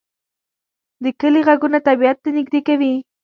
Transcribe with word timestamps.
د 1.03 1.05
کلی 1.19 1.41
غږونه 1.47 1.79
طبیعت 1.87 2.17
ته 2.23 2.29
نږدې 2.37 2.61
کوي 2.67 2.93